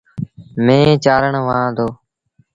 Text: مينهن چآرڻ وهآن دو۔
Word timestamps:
مينهن 0.65 0.97
چآرڻ 1.05 1.33
وهآن 1.45 1.69
دو۔ 1.77 1.87